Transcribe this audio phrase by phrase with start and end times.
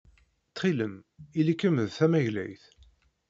[0.49, 0.93] Ttxil-m,
[1.39, 2.63] ili-kem d tamaglayt.